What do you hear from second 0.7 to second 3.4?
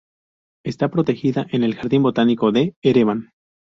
protegida en el Jardín Botánico de Ereván.